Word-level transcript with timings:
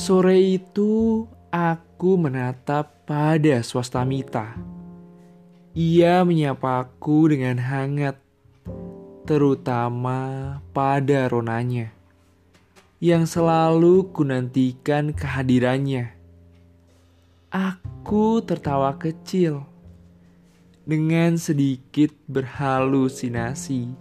Sore 0.00 0.40
itu 0.40 1.28
aku 1.52 2.16
menatap 2.16 3.04
pada 3.04 3.60
swastamita. 3.60 4.56
Ia 5.76 6.24
menyapaku 6.24 7.28
dengan 7.36 7.60
hangat, 7.60 8.16
terutama 9.28 10.56
pada 10.72 11.28
ronanya 11.28 11.92
yang 12.96 13.28
selalu 13.28 14.08
kunantikan 14.16 15.12
kehadirannya. 15.12 16.16
Aku 17.52 18.40
tertawa 18.40 18.96
kecil 18.96 19.68
dengan 20.88 21.36
sedikit 21.36 22.08
berhalusinasi 22.24 23.92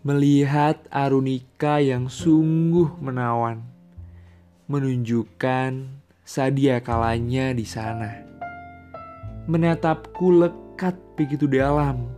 melihat 0.00 0.80
Arunika 0.88 1.76
yang 1.76 2.08
sungguh 2.08 2.88
menawan 3.04 3.71
menunjukkan 4.72 5.84
sadia 6.24 6.80
kalanya 6.80 7.52
di 7.52 7.68
sana. 7.68 8.24
Menatapku 9.44 10.32
lekat 10.32 10.96
begitu 11.12 11.44
dalam. 11.44 12.08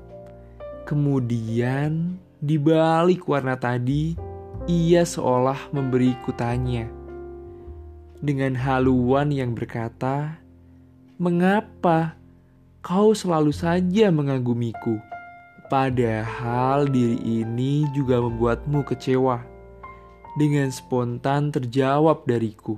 Kemudian 0.87 2.15
di 2.39 2.55
balik 2.55 3.27
warna 3.27 3.59
tadi, 3.59 4.15
ia 4.71 5.03
seolah 5.03 5.75
memberiku 5.75 6.31
tanya. 6.31 6.87
Dengan 8.23 8.55
haluan 8.55 9.35
yang 9.35 9.51
berkata, 9.51 10.39
"Mengapa 11.19 12.15
kau 12.87 13.19
selalu 13.19 13.51
saja 13.51 14.15
mengagumiku?" 14.15 15.03
Padahal 15.67 16.87
diri 16.87 17.19
ini 17.43 17.89
juga 17.91 18.23
membuatmu 18.23 18.87
kecewa. 18.87 19.54
Dengan 20.35 20.67
spontan 20.67 21.55
terjawab 21.55 22.27
dariku, 22.27 22.75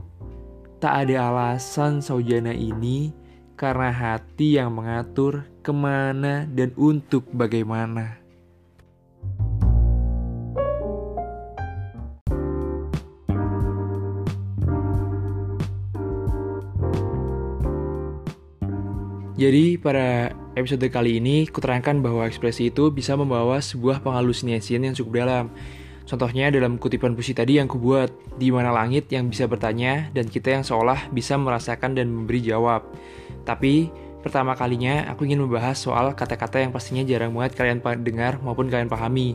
tak 0.77 1.09
ada 1.09 1.33
alasan 1.33 2.05
saujana 2.05 2.53
ini 2.53 3.17
karena 3.57 3.89
hati 3.89 4.61
yang 4.61 4.77
mengatur 4.77 5.49
ke 5.65 5.73
mana 5.73 6.45
dan 6.53 6.77
untuk 6.77 7.25
bagaimana. 7.33 8.21
Jadi 19.41 19.81
pada 19.81 20.37
episode 20.61 20.85
kali 20.93 21.25
ini 21.25 21.49
kuterangkan 21.49 22.05
bahwa 22.05 22.29
ekspresi 22.29 22.69
itu 22.69 22.93
bisa 22.93 23.17
membawa 23.17 23.65
sebuah 23.65 24.05
penghalusinasian 24.05 24.93
yang 24.93 24.93
cukup 24.93 25.25
dalam. 25.25 25.49
Contohnya 26.07 26.55
dalam 26.55 26.79
kutipan 26.79 27.19
puisi 27.19 27.35
tadi 27.35 27.59
yang 27.59 27.67
kubuat, 27.67 28.39
di 28.39 28.55
mana 28.55 28.71
langit 28.71 29.11
yang 29.11 29.27
bisa 29.27 29.51
bertanya 29.51 30.07
dan 30.15 30.31
kita 30.31 30.55
yang 30.55 30.63
seolah 30.63 31.11
bisa 31.11 31.35
merasakan 31.35 31.99
dan 31.99 32.07
memberi 32.07 32.47
jawab. 32.47 32.87
Tapi 33.43 33.91
pertama 34.23 34.55
kalinya 34.55 35.11
aku 35.11 35.27
ingin 35.27 35.43
membahas 35.43 35.75
soal 35.75 36.15
kata-kata 36.15 36.63
yang 36.63 36.71
pastinya 36.71 37.03
jarang 37.03 37.35
banget 37.35 37.59
kalian 37.59 37.83
dengar 38.07 38.39
maupun 38.39 38.71
kalian 38.71 38.87
pahami, 38.87 39.35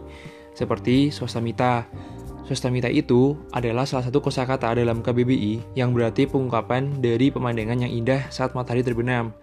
seperti 0.55 1.11
swastamita. 1.11 1.91
Swastamita 2.47 2.87
itu 2.87 3.35
adalah 3.51 3.83
salah 3.83 4.07
satu 4.07 4.23
kosakata 4.23 4.71
dalam 4.71 5.03
KBBI 5.03 5.75
yang 5.75 5.91
berarti 5.91 6.23
pengungkapan 6.23 7.03
dari 7.03 7.35
pemandangan 7.35 7.83
yang 7.83 7.91
indah 7.91 8.31
saat 8.31 8.55
matahari 8.55 8.79
terbenam. 8.79 9.35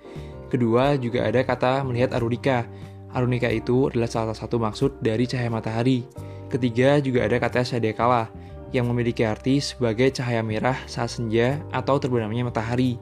Kedua, 0.48 0.96
juga 0.96 1.28
ada 1.28 1.44
kata 1.44 1.84
melihat 1.84 2.16
arunika. 2.16 2.64
Arunika 3.12 3.52
itu 3.52 3.92
adalah 3.92 4.08
salah 4.08 4.36
satu 4.36 4.56
maksud 4.56 5.04
dari 5.04 5.28
cahaya 5.28 5.52
matahari. 5.52 6.27
Ketiga, 6.48 6.96
juga 7.00 7.28
ada 7.28 7.36
kata 7.36 7.60
sadekala, 7.64 8.32
yang 8.72 8.88
memiliki 8.88 9.24
arti 9.24 9.60
sebagai 9.64 10.12
cahaya 10.12 10.44
merah 10.44 10.76
saat 10.84 11.12
senja 11.12 11.60
atau 11.72 11.96
terbenamnya 11.96 12.48
matahari. 12.48 13.00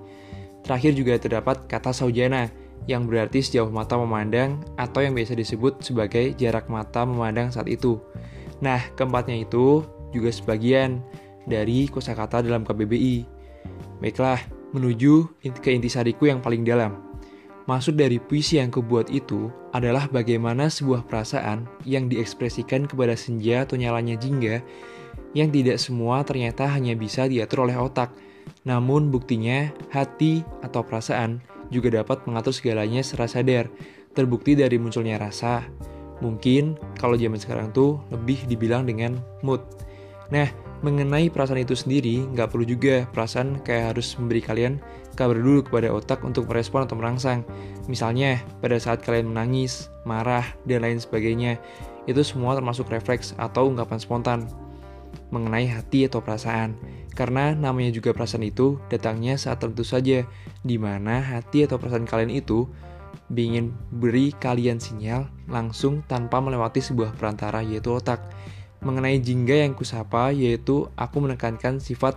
Terakhir 0.62 0.92
juga 0.94 1.14
terdapat 1.18 1.66
kata 1.70 1.90
saujana, 1.94 2.50
yang 2.86 3.06
berarti 3.06 3.42
sejauh 3.42 3.70
mata 3.70 3.98
memandang 3.98 4.62
atau 4.78 5.02
yang 5.02 5.14
biasa 5.14 5.34
disebut 5.34 5.82
sebagai 5.82 6.34
jarak 6.38 6.70
mata 6.70 7.02
memandang 7.02 7.50
saat 7.50 7.66
itu. 7.66 7.98
Nah, 8.62 8.78
keempatnya 8.94 9.42
itu 9.42 9.82
juga 10.14 10.30
sebagian 10.30 11.02
dari 11.46 11.90
kosakata 11.90 12.42
dalam 12.42 12.62
KBBI. 12.62 13.26
Baiklah, 14.02 14.38
menuju 14.74 15.26
ke 15.62 15.70
intisariku 15.74 16.30
yang 16.30 16.38
paling 16.42 16.62
dalam. 16.62 17.05
Maksud 17.66 17.98
dari 17.98 18.22
puisi 18.22 18.62
yang 18.62 18.70
kubuat 18.70 19.10
itu 19.10 19.50
adalah 19.74 20.06
bagaimana 20.06 20.70
sebuah 20.70 21.02
perasaan 21.02 21.66
yang 21.82 22.06
diekspresikan 22.06 22.86
kepada 22.86 23.18
senja 23.18 23.66
atau 23.66 23.74
nyalanya 23.74 24.14
jingga 24.14 24.62
yang 25.34 25.50
tidak 25.50 25.82
semua 25.82 26.22
ternyata 26.22 26.64
hanya 26.70 26.94
bisa 26.94 27.26
diatur 27.26 27.66
oleh 27.66 27.74
otak. 27.74 28.14
Namun 28.62 29.10
buktinya 29.10 29.74
hati 29.90 30.46
atau 30.62 30.86
perasaan 30.86 31.42
juga 31.68 31.90
dapat 31.90 32.22
mengatur 32.30 32.54
segalanya 32.54 33.02
secara 33.02 33.26
sadar. 33.26 33.66
Terbukti 34.14 34.56
dari 34.56 34.78
munculnya 34.78 35.20
rasa. 35.20 35.66
Mungkin 36.24 36.78
kalau 36.96 37.18
zaman 37.18 37.36
sekarang 37.36 37.74
tuh 37.74 38.00
lebih 38.08 38.48
dibilang 38.48 38.88
dengan 38.88 39.20
mood. 39.44 39.60
Nah, 40.32 40.48
mengenai 40.86 41.26
perasaan 41.26 41.66
itu 41.66 41.74
sendiri, 41.74 42.22
nggak 42.30 42.54
perlu 42.54 42.62
juga 42.62 43.10
perasaan 43.10 43.58
kayak 43.66 43.98
harus 43.98 44.14
memberi 44.14 44.38
kalian 44.38 44.78
kabar 45.18 45.34
dulu 45.34 45.66
kepada 45.66 45.90
otak 45.90 46.22
untuk 46.22 46.46
merespon 46.46 46.86
atau 46.86 46.94
merangsang. 46.94 47.42
Misalnya, 47.90 48.38
pada 48.62 48.78
saat 48.78 49.02
kalian 49.02 49.34
menangis, 49.34 49.90
marah, 50.06 50.46
dan 50.62 50.86
lain 50.86 51.02
sebagainya, 51.02 51.58
itu 52.06 52.22
semua 52.22 52.54
termasuk 52.54 52.86
refleks 52.86 53.34
atau 53.34 53.66
ungkapan 53.66 53.98
spontan 53.98 54.40
mengenai 55.34 55.66
hati 55.66 56.06
atau 56.06 56.22
perasaan. 56.22 56.78
Karena 57.18 57.50
namanya 57.56 57.90
juga 57.90 58.14
perasaan 58.14 58.46
itu 58.46 58.78
datangnya 58.86 59.34
saat 59.34 59.58
tentu 59.58 59.82
saja, 59.82 60.22
di 60.62 60.76
mana 60.78 61.18
hati 61.18 61.66
atau 61.66 61.82
perasaan 61.82 62.06
kalian 62.06 62.30
itu 62.30 62.70
ingin 63.34 63.74
beri 63.90 64.30
kalian 64.38 64.78
sinyal 64.78 65.26
langsung 65.50 66.06
tanpa 66.06 66.38
melewati 66.38 66.78
sebuah 66.78 67.18
perantara 67.18 67.58
yaitu 67.58 67.90
otak 67.90 68.22
mengenai 68.86 69.18
jingga 69.18 69.66
yang 69.66 69.74
kusapa 69.74 70.30
yaitu 70.30 70.86
aku 70.94 71.18
menekankan 71.18 71.82
sifat 71.82 72.14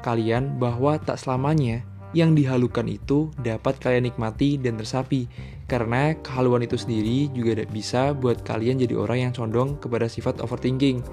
kalian 0.00 0.56
bahwa 0.56 0.96
tak 0.96 1.20
selamanya 1.20 1.84
yang 2.16 2.32
dihalukan 2.32 2.88
itu 2.88 3.28
dapat 3.44 3.76
kalian 3.76 4.08
nikmati 4.08 4.56
dan 4.56 4.80
tersapi. 4.80 5.28
Karena 5.68 6.16
kehaluan 6.24 6.64
itu 6.64 6.80
sendiri 6.80 7.28
juga 7.36 7.60
bisa 7.68 8.16
buat 8.16 8.40
kalian 8.40 8.80
jadi 8.80 8.96
orang 8.96 9.28
yang 9.28 9.32
condong 9.36 9.76
kepada 9.76 10.08
sifat 10.08 10.40
overthinking. 10.40 11.04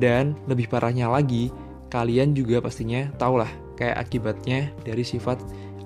Dan 0.00 0.32
lebih 0.48 0.72
parahnya 0.72 1.12
lagi 1.12 1.52
kalian 1.92 2.32
juga 2.32 2.64
pastinya 2.64 3.12
tahulah 3.20 3.50
kayak 3.76 4.00
akibatnya 4.00 4.72
dari 4.82 5.04
sifat 5.04 5.36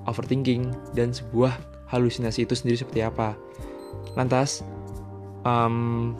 overthinking 0.06 0.70
dan 0.94 1.10
sebuah 1.10 1.53
halusinasi 1.91 2.47
itu 2.47 2.54
sendiri 2.54 2.78
seperti 2.78 3.03
apa. 3.03 3.34
Lantas 4.14 4.62
um, 5.42 6.14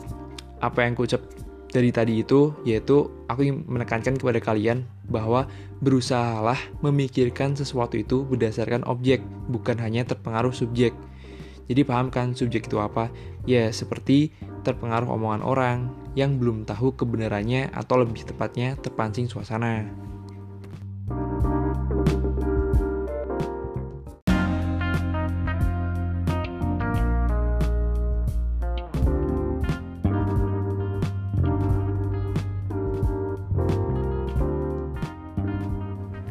apa 0.59 0.83
yang 0.83 0.93
kucap 0.99 1.23
dari 1.69 1.93
tadi 1.93 2.25
itu 2.25 2.53
yaitu 2.65 3.09
aku 3.29 3.45
ingin 3.45 3.65
menekankan 3.69 4.17
kepada 4.17 4.41
kalian 4.41 4.89
bahwa 5.05 5.45
berusahalah 5.79 6.57
memikirkan 6.81 7.53
sesuatu 7.53 7.95
itu 7.97 8.25
berdasarkan 8.25 8.81
objek 8.89 9.21
bukan 9.47 9.77
hanya 9.77 10.05
terpengaruh 10.05 10.53
subjek. 10.53 10.91
Jadi 11.69 11.85
pahamkan 11.85 12.33
subjek 12.33 12.65
itu 12.65 12.81
apa? 12.81 13.13
Ya 13.45 13.69
seperti 13.69 14.33
terpengaruh 14.65 15.13
omongan 15.13 15.45
orang 15.45 15.77
yang 16.17 16.41
belum 16.41 16.65
tahu 16.65 16.97
kebenarannya 16.97 17.69
atau 17.69 18.01
lebih 18.01 18.25
tepatnya 18.25 18.73
terpancing 18.81 19.29
suasana. 19.29 19.85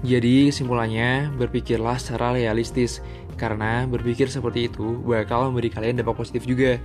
Jadi 0.07 0.51
kesimpulannya, 0.51 1.35
berpikirlah 1.35 1.99
secara 1.99 2.35
realistis, 2.35 3.03
karena 3.35 3.87
berpikir 3.87 4.31
seperti 4.31 4.71
itu 4.71 5.03
bakal 5.03 5.51
memberi 5.51 5.71
kalian 5.71 5.99
dampak 6.03 6.19
positif 6.23 6.47
juga. 6.47 6.79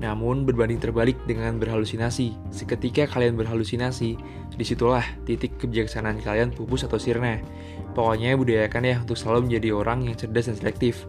Namun 0.00 0.48
berbanding 0.48 0.80
terbalik 0.80 1.18
dengan 1.28 1.60
berhalusinasi. 1.60 2.32
Seketika 2.48 3.04
kalian 3.04 3.36
berhalusinasi, 3.36 4.16
di 4.56 4.64
situlah 4.64 5.04
titik 5.28 5.60
kebijaksanaan 5.60 6.24
kalian 6.24 6.56
pupus 6.56 6.88
atau 6.88 6.96
sirna. 6.96 7.36
Pokoknya 7.92 8.32
budayakan 8.32 8.82
ya 8.86 8.96
untuk 9.04 9.20
selalu 9.20 9.52
menjadi 9.52 9.68
orang 9.76 10.08
yang 10.08 10.16
cerdas 10.16 10.48
dan 10.48 10.56
selektif. 10.56 11.04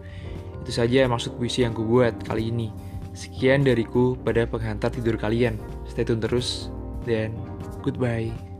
Itu 0.60 0.76
saja 0.76 1.08
maksud 1.08 1.40
puisi 1.40 1.64
yang 1.64 1.72
kubuat 1.72 2.20
kali 2.20 2.52
ini. 2.52 2.68
Sekian 3.16 3.64
dariku 3.64 4.12
pada 4.20 4.44
penghantar 4.44 4.92
tidur 4.92 5.16
kalian. 5.16 5.56
Stay 5.88 6.04
tune 6.04 6.20
terus, 6.20 6.68
dan 7.08 7.32
goodbye. 7.80 8.51